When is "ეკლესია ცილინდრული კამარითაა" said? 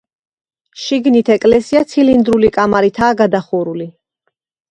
1.33-3.17